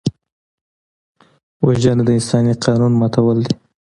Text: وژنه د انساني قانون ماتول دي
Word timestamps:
وژنه 1.65 2.03
د 2.05 2.09
انساني 2.17 2.53
قانون 2.63 2.91
ماتول 3.01 3.37
دي 3.45 3.53